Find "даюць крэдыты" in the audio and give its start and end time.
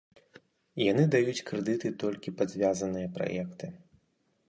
1.17-1.93